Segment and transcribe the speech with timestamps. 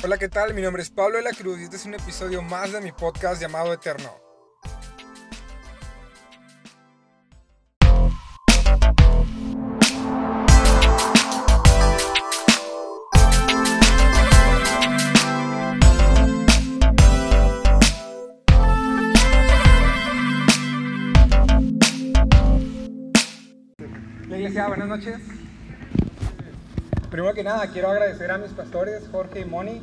[0.00, 0.54] Hola, ¿qué tal?
[0.54, 2.92] Mi nombre es Pablo de la Cruz y este es un episodio más de mi
[2.92, 4.08] podcast llamado Eterno.
[24.28, 25.37] La iglesia, buenas noches.
[27.18, 29.82] Primero que nada, quiero agradecer a mis pastores, Jorge y Moni,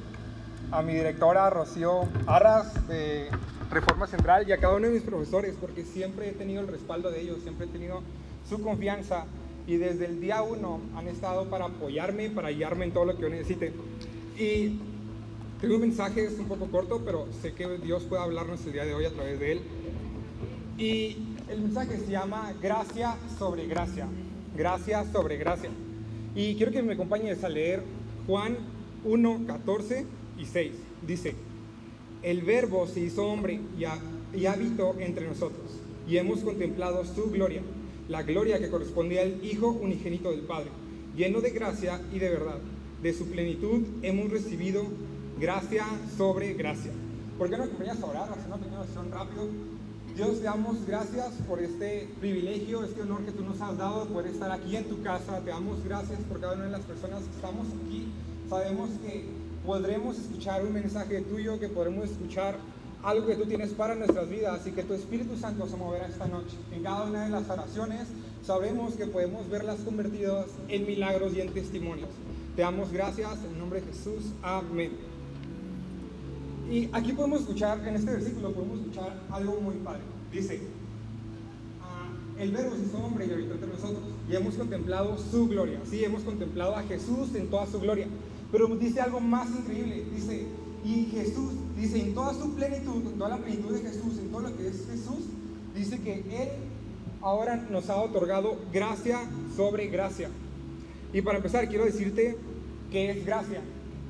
[0.72, 3.28] a mi directora, Rocío Arras, de
[3.70, 7.12] Reforma Central, y a cada uno de mis profesores, porque siempre he tenido el respaldo
[7.12, 8.04] de ellos, siempre he tenido
[8.48, 9.26] su confianza,
[9.68, 13.24] y desde el día uno han estado para apoyarme, para guiarme en todo lo que
[13.24, 13.74] yo necesite.
[14.38, 14.80] Y
[15.60, 18.86] tengo un mensaje, es un poco corto, pero sé que Dios puede hablarnos el día
[18.86, 19.62] de hoy a través de él.
[20.78, 24.08] Y el mensaje se llama Gracia sobre Gracia.
[24.56, 25.70] Gracia sobre Gracia.
[26.36, 27.82] Y quiero que me acompañes a leer
[28.28, 28.58] Juan
[29.04, 30.06] 1, 14
[30.38, 30.72] y 6.
[31.08, 31.36] Dice,
[32.24, 34.00] el verbo se hizo hombre y, ha-
[34.52, 37.62] habitó entre nosotros, y hemos contemplado su gloria,
[38.10, 40.70] la gloria que correspondía al Hijo unigénito del Padre,
[41.16, 42.58] lleno de gracia y de verdad.
[43.02, 44.84] De su plenitud hemos recibido
[45.40, 45.86] gracia
[46.18, 46.92] sobre gracia.
[47.38, 48.30] ¿Por qué no acompañas a orar?
[48.32, 49.48] Hacer una pequeña oración rápido.
[50.16, 54.14] Dios, te damos gracias por este privilegio, este honor que tú nos has dado de
[54.14, 55.42] poder estar aquí en tu casa.
[55.42, 58.08] Te damos gracias por cada una de las personas que estamos aquí.
[58.50, 59.26] Sabemos que
[59.66, 62.56] podremos escuchar un mensaje tuyo, que podremos escuchar
[63.04, 66.28] algo que tú tienes para nuestras vidas y que tu Espíritu Santo se moverá esta
[66.28, 66.56] noche.
[66.72, 68.08] En cada una de las oraciones
[68.42, 72.10] sabremos que podemos verlas convertidas en milagros y en testimonios.
[72.56, 74.32] Te damos gracias en nombre de Jesús.
[74.42, 74.92] Amén.
[76.70, 80.02] Y aquí podemos escuchar, en este versículo podemos escuchar algo muy padre.
[80.32, 80.60] Dice,
[81.82, 85.80] ah, el verbo se hizo hombre y habitó entre nosotros y hemos contemplado su gloria.
[85.90, 88.08] Sí, hemos contemplado a Jesús en toda su gloria.
[88.52, 90.06] Pero dice algo más increíble.
[90.14, 90.46] Dice,
[90.84, 94.42] y Jesús, dice, en toda su plenitud, en toda la plenitud de Jesús, en todo
[94.42, 95.26] lo que es Jesús,
[95.76, 96.50] dice que Él
[97.22, 99.20] ahora nos ha otorgado gracia
[99.56, 100.30] sobre gracia.
[101.14, 102.38] Y para empezar, quiero decirte
[102.92, 103.62] que es gracia.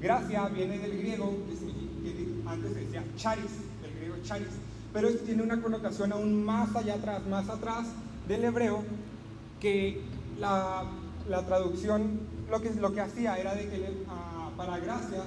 [0.02, 1.85] Gracia viene del griego, que significa-
[2.56, 3.52] antes se decía charis,
[3.82, 4.48] del griego charis,
[4.94, 7.88] pero esto tiene una connotación aún más allá atrás, más atrás
[8.28, 8.84] del hebreo,
[9.60, 10.02] que
[10.40, 10.84] la,
[11.30, 15.24] la traducción lo que, lo que hacía era de que ah, para gracia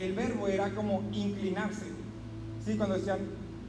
[0.00, 1.86] el verbo era como inclinarse.
[2.64, 2.76] ¿Sí?
[2.76, 3.20] Cuando decían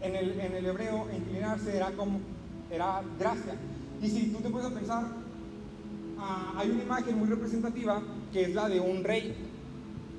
[0.01, 2.19] en el, en el hebreo inclinarse era como,
[2.71, 3.55] era gracia.
[4.01, 5.05] Y si tú te puedes pensar,
[6.19, 8.01] ah, hay una imagen muy representativa
[8.33, 9.35] que es la de un rey.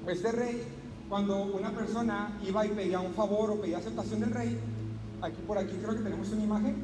[0.06, 0.62] Este rey,
[1.09, 4.59] cuando una persona iba y pedía un favor o pedía aceptación del rey,
[5.23, 6.77] aquí por aquí creo que tenemos una imagen,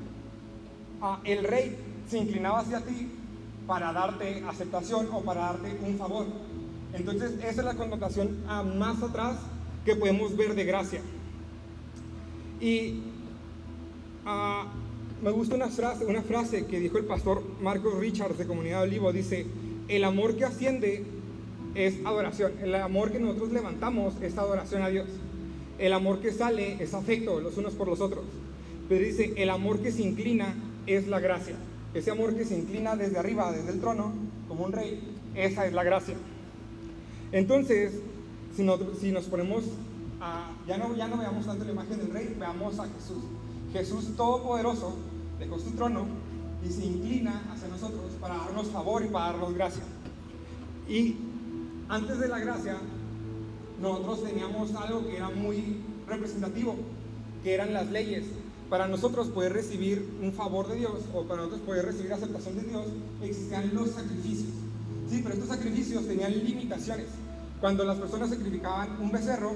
[1.02, 1.76] ah, el rey
[2.08, 3.10] se inclinaba hacia ti
[3.66, 6.26] para darte aceptación o para darte un favor.
[6.92, 9.36] Entonces, esa es la connotación ah, más atrás
[9.84, 11.00] que podemos ver de gracia.
[12.60, 13.02] Y
[14.24, 14.66] ah,
[15.22, 19.12] me gusta una frase, una frase que dijo el pastor Marcos Richards de Comunidad Olivo.
[19.12, 19.46] Dice,
[19.88, 21.04] el amor que asciende
[21.74, 22.52] es adoración.
[22.62, 25.06] El amor que nosotros levantamos es adoración a Dios.
[25.78, 28.24] El amor que sale es afecto los unos por los otros.
[28.88, 30.54] Pero dice, el amor que se inclina
[30.86, 31.56] es la gracia.
[31.94, 34.12] Ese amor que se inclina desde arriba, desde el trono,
[34.48, 35.00] como un rey,
[35.34, 36.14] esa es la gracia.
[37.32, 37.92] Entonces,
[38.54, 39.64] si, nosotros- si nos ponemos
[40.20, 43.22] a, ya no, ya no veamos tanto la imagen del rey, veamos a Jesús.
[43.72, 44.96] Jesús Todopoderoso
[45.38, 46.06] dejó su trono
[46.66, 49.82] y se inclina hacia nosotros para darnos favor y para darnos gracia.
[50.88, 51.16] Y
[51.88, 52.76] antes de la gracia,
[53.80, 55.76] nosotros teníamos algo que era muy
[56.08, 56.76] representativo,
[57.42, 58.24] que eran las leyes.
[58.70, 62.62] Para nosotros poder recibir un favor de Dios o para nosotros poder recibir aceptación de
[62.62, 62.86] Dios,
[63.22, 64.50] existían los sacrificios.
[65.10, 67.06] Sí, pero estos sacrificios tenían limitaciones.
[67.60, 69.52] Cuando las personas sacrificaban un becerro,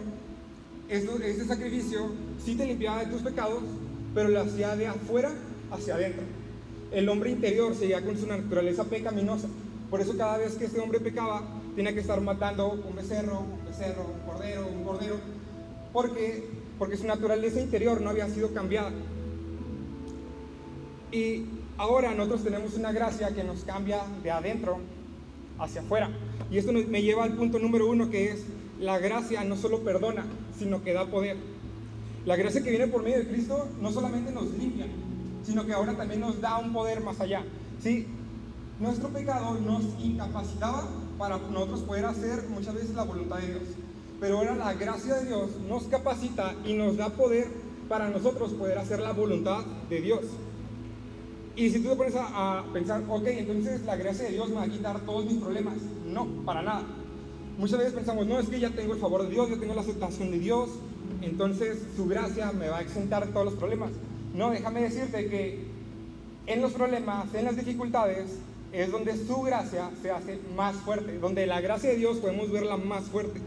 [0.89, 2.11] esto, este sacrificio
[2.45, 3.63] sí te limpiaba de tus pecados,
[4.15, 5.33] pero lo hacía de afuera
[5.71, 6.23] hacia adentro.
[6.93, 9.49] El hombre interior seguía con su naturaleza pecaminosa.
[9.91, 11.43] Por eso cada vez que este hombre pecaba,
[11.75, 15.17] tenía que estar matando un becerro, un becerro, un cordero, un cordero,
[15.93, 16.47] porque,
[16.79, 18.93] porque su naturaleza interior no había sido cambiada.
[21.11, 21.47] Y
[21.79, 24.79] ahora nosotros tenemos una gracia que nos cambia de adentro
[25.59, 26.11] hacia afuera.
[26.51, 28.45] Y esto me lleva al punto número uno, que es
[28.79, 30.27] la gracia no solo perdona,
[30.59, 31.37] sino que da poder.
[32.27, 34.87] La gracia que viene por medio de Cristo no solamente nos limpia,
[35.45, 37.43] sino que ahora también nos da un poder más allá.
[37.83, 38.07] ¿sí?
[38.81, 40.89] Nuestro pecado nos incapacitaba
[41.19, 43.63] para nosotros poder hacer muchas veces la voluntad de Dios.
[44.21, 47.49] Pero ahora la gracia de Dios nos capacita y nos da poder
[47.89, 50.21] para nosotros poder hacer la voluntad de Dios.
[51.57, 54.57] Y si tú te pones a, a pensar, ok, entonces la gracia de Dios me
[54.57, 55.75] va a quitar todos mis problemas.
[56.07, 56.83] No, para nada.
[57.59, 59.81] muchas veces pensamos, no, es que ya tengo el favor de Dios, ya tengo la
[59.81, 60.71] aceptación de Dios,
[61.21, 63.91] entonces su gracia me va a exentar todos los problemas.
[64.35, 65.67] No, déjame decirte que
[66.47, 68.39] en los problemas, en las dificultades,
[68.73, 72.77] es donde su gracia se hace más fuerte, donde la gracia de Dios podemos verla
[72.77, 73.41] más fuerte.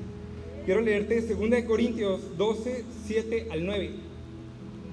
[0.66, 3.92] Quiero leerte 2 Corintios 12, 7 al 9.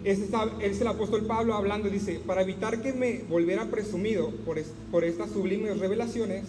[0.04, 0.28] Este
[0.60, 4.58] es el apóstol Pablo hablando, dice, para evitar que me volviera presumido por,
[4.90, 6.44] por estas sublimes revelaciones,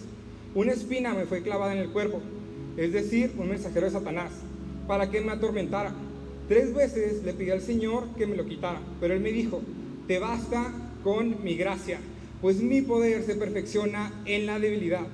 [0.54, 2.20] una espina me fue clavada en el cuerpo,
[2.76, 4.30] es decir, un mensajero de Satanás,
[4.86, 5.92] para que me atormentara.
[6.48, 9.60] Tres veces le pedí al Señor que me lo quitara, pero él me dijo,
[10.06, 10.72] te basta
[11.02, 12.00] con mi gracia,
[12.40, 15.06] pues mi poder se perfecciona en la debilidad.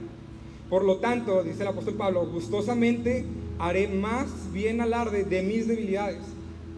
[0.70, 3.24] Por lo tanto, dice el apóstol Pablo, gustosamente
[3.58, 6.22] haré más bien alarde de mis debilidades,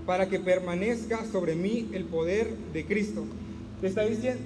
[0.07, 3.25] para que permanezca sobre mí el poder de Cristo.
[3.83, 4.41] está diciendo,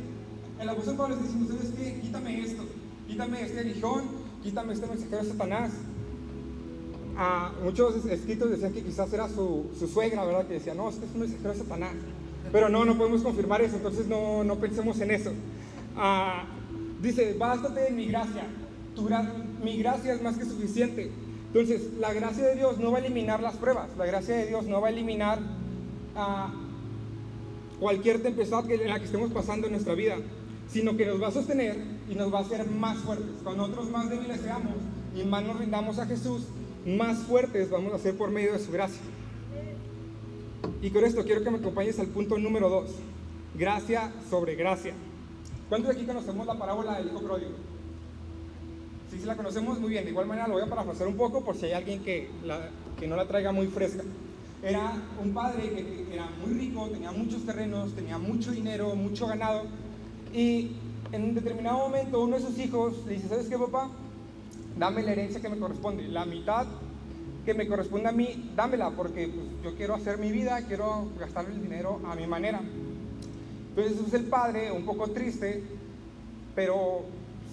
[0.61, 2.01] el apóstol Pablo está diciendo, ¿sabes qué?
[2.01, 2.65] Quítame esto,
[3.07, 4.05] quítame este aguijón,
[4.43, 5.73] quítame este mensajero de Satanás.
[7.17, 10.47] A muchos escritos decían que quizás era su, suegra, ¿verdad?
[10.47, 11.93] Que decía, no, este es un mensajero de Satanás.
[12.51, 15.33] Pero no, no podemos confirmar eso, entonces no, no pensemos en eso.
[15.97, 16.45] Ah,
[17.01, 18.45] dice, bástate de mi gracia,
[19.63, 21.11] mi gracia es más que suficiente.
[21.49, 24.65] Entonces, la gracia de Dios no va a eliminar las pruebas, la gracia de Dios
[24.67, 25.39] no va a eliminar
[26.17, 26.51] ah,
[27.79, 30.17] cualquier tempestad en la que estemos pasando en nuestra vida,
[30.71, 31.77] sino que nos va a sostener
[32.09, 33.29] y nos va a hacer más fuertes.
[33.43, 34.73] Cuando nosotros más débiles seamos
[35.15, 36.45] y más nos rindamos a Jesús,
[36.87, 39.03] más fuertes vamos a ser por medio de su gracia.
[40.81, 42.91] Y con esto quiero que me acompañes al punto número dos,
[43.55, 44.95] gracia sobre gracia.
[45.73, 47.53] ¿Cuántos de aquí conocemos la parábola del hijo pródigo?
[49.11, 51.43] Si sí, la conocemos muy bien, de igual manera lo voy a parafrasear un poco
[51.43, 52.29] por si hay alguien que,
[53.01, 54.03] que no la traiga muy fresca.
[54.63, 54.93] Era
[55.25, 59.63] un padre que era muy rico, tenía muchos terrenos, tenía mucho dinero, mucho ganado,
[60.35, 60.73] y
[61.11, 63.89] en un determinado momento uno de sus hijos le dice, ¿sabes qué papá?
[64.77, 66.67] Dame la herencia que me corresponde, la mitad
[67.47, 71.47] que me corresponde a mí, dámela, porque pues, yo quiero hacer mi vida, quiero gastar
[71.47, 72.61] el dinero a mi manera.
[73.75, 75.63] Entonces es el padre, un poco triste,
[76.55, 77.03] pero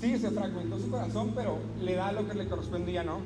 [0.02, 3.22] sí, se fragmentó su corazón, pero le da lo que le correspondía, ¿no?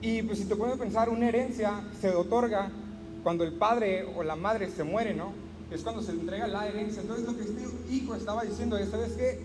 [0.00, 2.70] Y pues si te puedes pensar, una herencia se otorga
[3.22, 5.32] cuando el padre o la madre se muere, ¿no?
[5.70, 7.02] Es cuando se le entrega la herencia.
[7.02, 9.40] Entonces lo que este hijo estaba diciendo es, ¿sabes qué?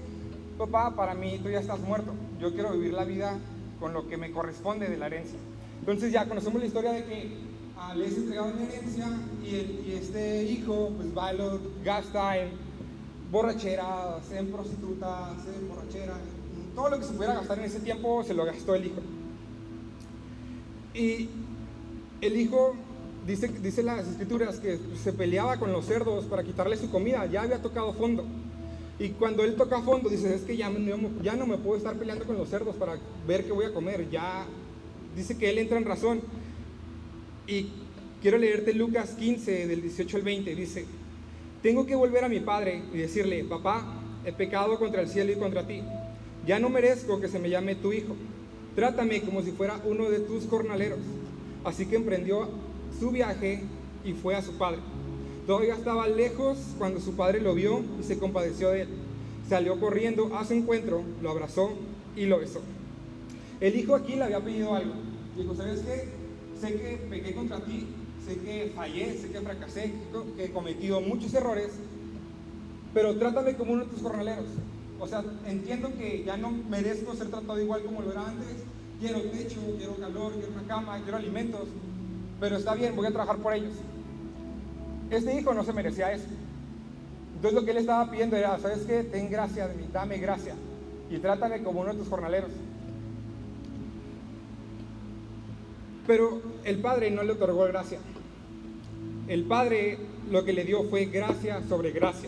[0.58, 2.14] Papá, para mí tú ya estás muerto.
[2.40, 3.38] Yo quiero vivir la vida
[3.80, 5.40] con lo que me corresponde de la herencia.
[5.80, 7.51] Entonces ya conocemos la historia de que
[7.96, 9.08] le es entregado una herencia
[9.44, 12.50] y, este hijo pues va y lo gasta en
[13.32, 16.20] borracheras, en prostitutas, en borracheras,
[16.76, 19.02] todo lo que se pudiera gastar en ese tiempo se lo gastó el hijo.
[20.94, 21.30] Y
[22.22, 22.76] el hijo,
[23.26, 27.44] dice, dice las escrituras, que se peleaba con los cerdos para quitarle su comida, ya
[27.44, 28.26] había tocado fondo.
[29.00, 30.72] Y cuando él toca fondo, dice, es que ya,
[31.24, 34.10] ya no me puedo estar peleando con los cerdos para ver qué voy a comer,
[34.10, 34.46] ya
[35.16, 36.22] dice que él entra en razón.
[37.52, 37.68] Y
[38.22, 40.56] quiero leerte Lucas 15, del 18 al 20.
[40.56, 40.86] Dice,
[41.62, 43.84] tengo que volver a mi padre y decirle, papá,
[44.24, 45.82] he pecado contra el cielo y contra ti.
[46.48, 48.16] Ya no merezco que se me llame tu hijo.
[48.74, 51.00] Trátame como si fuera uno de tus jornaleros.
[51.66, 52.48] Así que emprendió
[52.98, 53.64] su viaje
[54.06, 54.80] y fue a su padre.
[55.46, 58.88] Todavía estaba lejos cuando su padre lo vio y se compadeció de él.
[59.50, 61.74] Salió corriendo a su encuentro, lo abrazó
[62.16, 62.62] y lo besó.
[63.60, 64.94] El hijo aquí le había pedido algo.
[65.38, 66.21] Dijo, ¿sabes qué?
[66.62, 67.88] Sé que pequé contra ti,
[68.24, 69.92] sé que fallé, sé que fracasé,
[70.38, 71.72] que he cometido muchos errores,
[72.94, 74.46] pero trátame como uno de tus jornaleros.
[75.00, 78.64] O sea, entiendo que ya no merezco ser tratado igual como lo era antes.
[79.00, 81.68] Quiero techo, quiero calor, quiero una cama, quiero alimentos,
[82.40, 83.74] pero está bien, voy a trabajar por ellos.
[85.10, 86.28] Este hijo no se merecía eso.
[87.34, 89.04] Entonces lo que él estaba pidiendo era, ¿sabes qué?
[89.04, 90.54] Ten gracia de mí, dame gracia
[91.10, 92.52] y trátame como uno de tus jornaleros.
[96.12, 97.98] Pero el Padre no le otorgó gracia.
[99.30, 99.98] El Padre
[100.30, 102.28] lo que le dio fue gracia sobre gracia.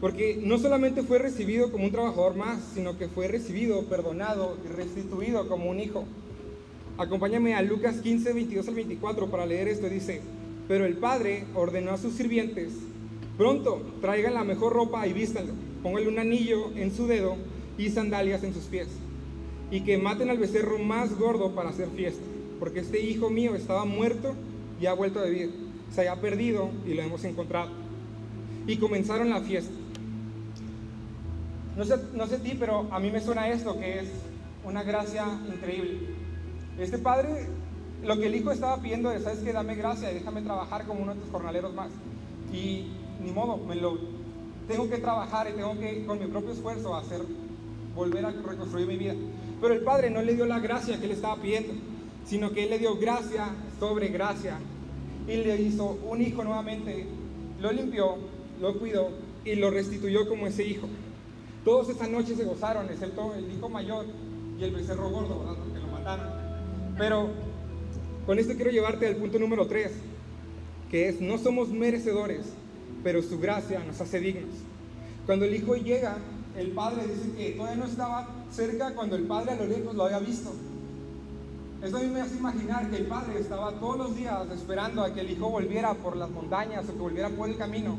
[0.00, 4.68] Porque no solamente fue recibido como un trabajador más, sino que fue recibido, perdonado y
[4.68, 6.04] restituido como un hijo.
[6.96, 9.88] Acompáñame a Lucas 15, 22 al 24 para leer esto.
[9.88, 10.20] Dice,
[10.68, 12.72] pero el padre ordenó a sus sirvientes,
[13.36, 17.34] pronto traigan la mejor ropa y vístanlo, pónganle un anillo en su dedo
[17.78, 18.86] y sandalias en sus pies,
[19.72, 22.22] y que maten al becerro más gordo para hacer fiesta
[22.58, 24.34] porque este hijo mío estaba muerto
[24.80, 25.52] y ha vuelto a vivir.
[25.92, 27.70] Se había perdido y lo hemos encontrado.
[28.66, 29.72] Y comenzaron la fiesta.
[31.76, 34.08] No sé, no sé ti, pero a mí me suena esto, que es
[34.64, 35.98] una gracia increíble.
[36.78, 37.46] Este padre,
[38.02, 39.52] lo que el hijo estaba pidiendo es, ¿sabes qué?
[39.52, 41.90] Dame gracia y déjame trabajar como uno de tus jornaleros más.
[42.52, 42.86] Y
[43.22, 43.98] ni modo, me lo
[44.66, 47.20] tengo que trabajar y tengo que, con mi propio esfuerzo, hacer,
[47.94, 49.14] volver a reconstruir mi vida.
[49.60, 51.72] Pero el padre no le dio la gracia que él estaba pidiendo
[52.26, 54.58] sino que Él le dio gracia sobre gracia
[55.28, 57.06] y le hizo un hijo nuevamente,
[57.60, 58.16] lo limpió,
[58.60, 59.10] lo cuidó
[59.44, 60.88] y lo restituyó como ese hijo.
[61.64, 64.06] Todos esa noche se gozaron, excepto el hijo mayor
[64.58, 65.56] y el becerro gordo, ¿verdad?
[65.56, 66.28] Porque lo mataron.
[66.98, 67.28] Pero
[68.24, 69.90] con esto quiero llevarte al punto número 3,
[70.90, 72.46] que es, no somos merecedores,
[73.02, 74.54] pero su gracia nos hace dignos.
[75.26, 76.18] Cuando el hijo llega,
[76.56, 80.04] el padre dice que todavía no estaba cerca cuando el padre a lo lejos lo
[80.04, 80.52] había visto.
[81.86, 85.14] Eso a mí me hace imaginar que el padre estaba todos los días esperando a
[85.14, 87.96] que el hijo volviera por las montañas o que volviera por el camino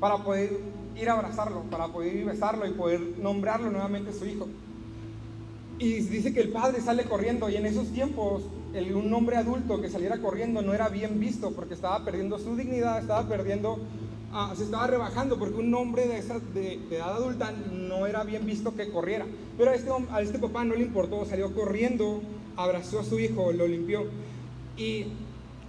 [0.00, 0.58] para poder
[0.96, 4.48] ir a abrazarlo, para poder ir a besarlo y poder nombrarlo nuevamente su hijo.
[5.78, 8.42] Y dice que el padre sale corriendo y en esos tiempos
[8.92, 12.98] un hombre adulto que saliera corriendo no era bien visto porque estaba perdiendo su dignidad,
[12.98, 13.78] estaba perdiendo,
[14.32, 18.44] ah, se estaba rebajando porque un hombre de, esa, de, edad adulta no era bien
[18.44, 19.24] visto que corriera.
[19.56, 22.20] Pero a este, a este papá no le importó, salió corriendo,
[22.56, 24.04] abrazó a su hijo, lo limpió.
[24.76, 25.06] Y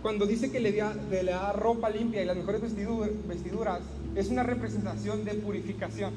[0.02, 3.82] cuando dice que le da, le ropa limpia y las mejores vestiduras,
[4.16, 6.14] es una representación de purificación.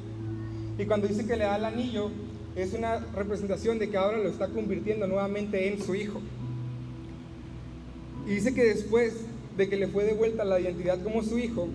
[0.79, 2.11] Y cuando dice que le da el anillo,
[2.55, 6.21] es una representación de que ahora lo está convirtiendo nuevamente en su hijo.
[8.27, 9.15] Y dice que después
[9.57, 11.69] de que le fue devuelta la identidad como su hijo,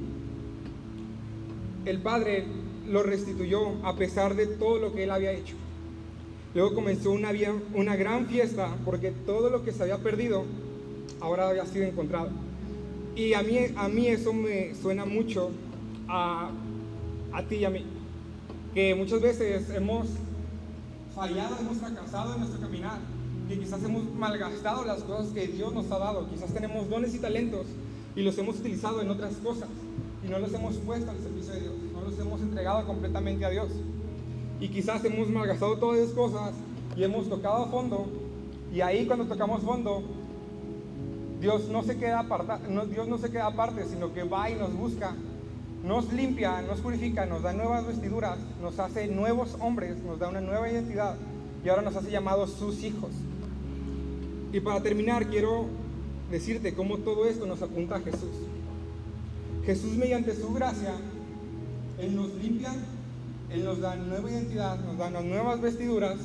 [1.85, 2.45] el padre
[2.87, 5.55] lo restituyó a pesar de todo lo que él había hecho.
[6.53, 7.31] Luego comenzó una,
[7.73, 10.45] una gran fiesta porque todo lo que se había perdido
[11.19, 12.29] ahora había sido encontrado.
[13.15, 15.51] Y a mí, a mí eso me suena mucho
[16.07, 16.49] a,
[17.31, 17.83] a ti y a mí,
[18.73, 20.07] que muchas veces hemos
[21.15, 22.99] fallado, hemos fracasado en nuestro caminar,
[23.47, 27.19] que quizás hemos malgastado las cosas que Dios nos ha dado, quizás tenemos dones y
[27.19, 27.67] talentos
[28.15, 29.69] y los hemos utilizado en otras cosas
[30.25, 33.49] y no los hemos puesto al servicio de Dios, no los hemos entregado completamente a
[33.49, 33.69] Dios.
[34.63, 36.53] Y quizás hemos malgastado todas esas cosas
[36.95, 38.07] y hemos tocado a fondo
[38.73, 40.03] y ahí cuando tocamos fondo
[41.41, 44.73] Dios no se queda aparte, Dios no se queda aparte, sino que va y nos
[44.73, 45.13] busca
[45.83, 50.39] nos limpia, nos purifica, nos da nuevas vestiduras, nos hace nuevos hombres, nos da una
[50.39, 51.17] nueva identidad
[51.65, 53.11] y ahora nos hace llamados sus hijos.
[54.53, 55.65] Y para terminar, quiero
[56.31, 58.31] decirte cómo todo esto nos apunta a Jesús.
[59.65, 60.93] Jesús mediante su gracia,
[61.99, 62.71] Él nos limpia,
[63.53, 66.17] Él nos da nueva identidad, nos da nuevas vestiduras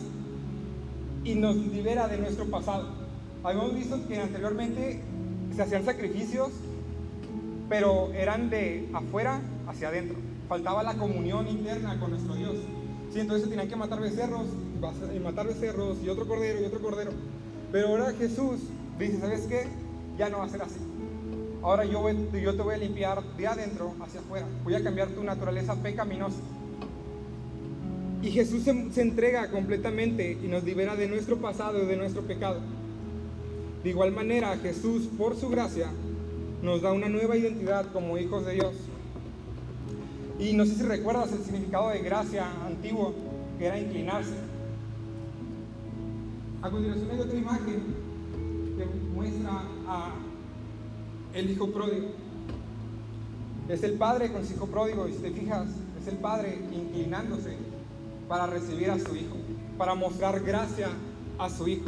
[1.24, 2.88] y nos libera de nuestro pasado.
[3.44, 5.00] Habíamos visto que anteriormente
[5.54, 6.50] se hacían sacrificios
[7.68, 10.16] pero eran de afuera hacia adentro.
[10.48, 12.56] Faltaba la comunión interna con nuestro Dios.
[13.12, 14.46] Sí, entonces tenían que matar becerros,
[15.14, 17.10] y matar becerros, y otro cordero, y otro cordero.
[17.70, 18.60] Pero ahora Jesús
[18.98, 19.66] dice, ¿sabes qué?
[20.16, 20.80] Ya no va a ser así.
[21.62, 24.46] Ahora yo, yo te voy a limpiar de adentro hacia afuera.
[24.64, 26.38] Voy a cambiar tu naturaleza pecaminosa.
[28.22, 32.60] Y Jesús se, entrega completamente y nos libera de nuestro pasado y de nuestro pecado.
[33.84, 35.88] De igual manera, Jesús, por su gracia,
[36.62, 38.74] nos da una nueva identidad como hijos de Dios.
[40.40, 43.14] Y no sé si recuerdas el significado de gracia antiguo,
[43.58, 44.34] que era inclinarse.
[46.60, 47.82] A continuación hay otra imagen
[48.76, 48.84] que
[49.14, 50.14] muestra a
[51.34, 52.08] el hijo pródigo.
[53.68, 55.68] Es el padre con su hijo pródigo, y si te fijas,
[56.00, 57.56] es el padre inclinándose
[58.28, 59.36] para recibir a su hijo,
[59.76, 60.88] para mostrar gracia
[61.38, 61.86] a su hijo.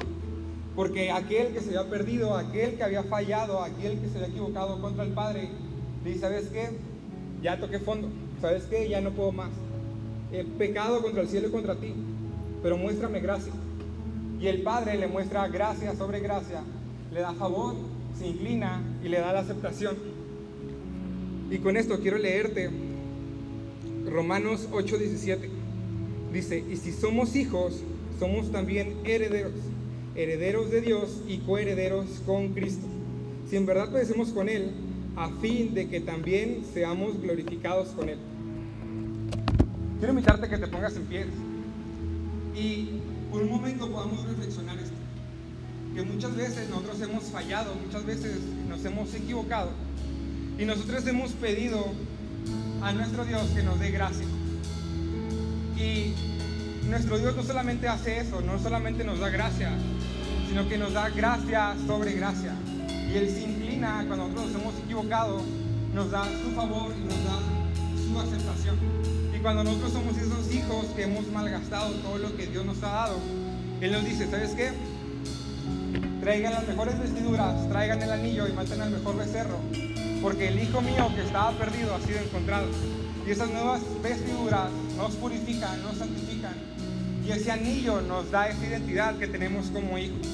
[0.75, 4.81] Porque aquel que se había perdido, aquel que había fallado, aquel que se había equivocado
[4.81, 5.51] contra el Padre,
[6.05, 6.71] dice, ¿sabes qué?
[7.43, 8.09] Ya toqué fondo.
[8.41, 8.89] ¿Sabes qué?
[8.89, 9.51] Ya no puedo más.
[10.33, 11.93] He pecado contra el cielo y contra ti.
[12.63, 13.53] Pero muéstrame gracia.
[14.41, 16.63] Y el Padre le muestra gracia sobre gracia.
[17.13, 17.75] Le da favor,
[18.19, 19.97] se inclina y le da la aceptación.
[21.51, 22.71] Y con esto quiero leerte
[24.07, 25.60] Romanos 8:17.
[26.33, 27.81] Dice, y si somos hijos,
[28.19, 29.53] somos también herederos
[30.15, 32.87] herederos de Dios y coherederos con Cristo.
[33.49, 34.71] Si en verdad padecemos con Él,
[35.17, 38.19] a fin de que también seamos glorificados con Él.
[39.99, 41.27] Quiero invitarte a que te pongas en pie
[42.55, 42.91] y
[43.31, 44.95] por un momento podamos reflexionar esto.
[45.95, 49.71] Que muchas veces nosotros hemos fallado, muchas veces nos hemos equivocado
[50.59, 51.87] y nosotros hemos pedido
[52.83, 54.27] a nuestro Dios que nos dé gracia.
[55.81, 56.15] Y
[56.89, 59.71] nuestro Dios no solamente hace eso, no solamente nos da gracia,
[60.49, 62.53] sino que nos da gracia sobre gracia.
[63.09, 65.41] Y Él se inclina cuando nosotros nos hemos equivocado,
[65.95, 67.39] nos da su favor y nos da
[67.97, 68.77] su aceptación.
[69.35, 72.91] Y cuando nosotros somos esos hijos que hemos malgastado todo lo que Dios nos ha
[72.91, 73.17] dado,
[73.81, 74.73] Él nos dice, ¿sabes qué?
[76.21, 79.57] Traigan las mejores vestiduras, traigan el anillo y maten al mejor becerro,
[80.21, 82.67] porque el hijo mío que estaba perdido ha sido encontrado.
[83.27, 84.69] Y esas nuevas vestiduras
[85.01, 86.53] nos purifican, nos santifican.
[87.27, 90.27] Y ese anillo nos da esa identidad que tenemos como hijos.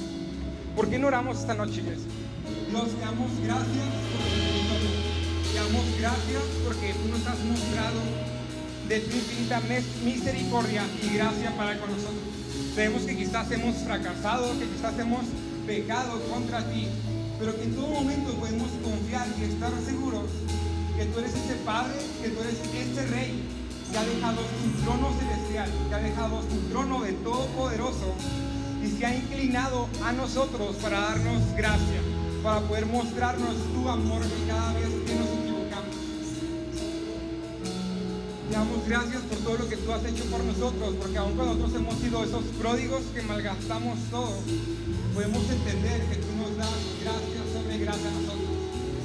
[0.75, 2.11] ¿Por qué no oramos esta noche, iglesia?
[2.69, 8.01] Dios, damos gracias por tu Te damos gracias porque tú nos has mostrado
[8.89, 9.61] de tu infinita
[10.03, 12.27] misericordia y gracia para con nosotros.
[12.75, 15.23] Sabemos que quizás hemos fracasado, que quizás hemos
[15.65, 16.89] pecado contra ti,
[17.39, 20.27] pero que en todo momento podemos confiar y estar seguros
[20.97, 23.46] que tú eres ese Padre, que tú eres ese Rey
[23.91, 28.13] que ha dejado su trono celestial, que ha dejado su trono de Todopoderoso
[28.83, 32.01] y se ha inclinado a nosotros para darnos gracia,
[32.43, 35.95] para poder mostrarnos tu amor cada vez que nos equivocamos.
[38.49, 41.55] Te damos gracias por todo lo que tú has hecho por nosotros, porque aun cuando
[41.55, 44.37] nosotros hemos sido esos pródigos que malgastamos todo,
[45.13, 46.69] podemos entender que tú nos das
[47.01, 48.47] gracia sobre gracia a nosotros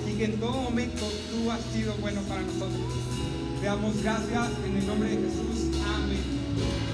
[0.08, 3.22] y que en todo momento tú has sido bueno para nosotros.
[3.62, 5.71] Te damos gracias en el nombre de Jesús.
[5.87, 6.91] Amén.